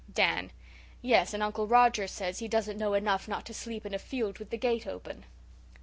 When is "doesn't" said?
2.47-2.79